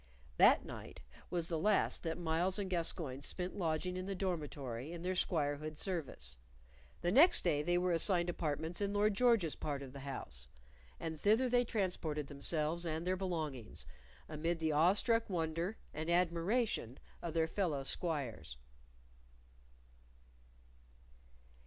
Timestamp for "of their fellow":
17.21-17.83